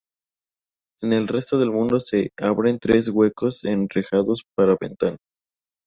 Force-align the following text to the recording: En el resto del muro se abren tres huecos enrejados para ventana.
En 1.03 1.13
el 1.13 1.27
resto 1.27 1.59
del 1.59 1.69
muro 1.69 1.99
se 1.99 2.31
abren 2.39 2.79
tres 2.79 3.09
huecos 3.09 3.63
enrejados 3.65 4.41
para 4.55 4.75
ventana. 4.81 5.17